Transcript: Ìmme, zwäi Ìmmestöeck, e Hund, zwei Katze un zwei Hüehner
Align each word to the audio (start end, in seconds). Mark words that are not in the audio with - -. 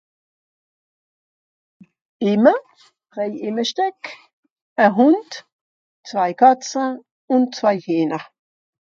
Ìmme, 2.29 2.53
zwäi 3.13 3.31
Ìmmestöeck, 3.47 4.01
e 4.83 4.85
Hund, 4.97 5.31
zwei 6.09 6.31
Katze 6.39 6.83
un 7.33 7.43
zwei 7.57 7.75
Hüehner 7.83 8.23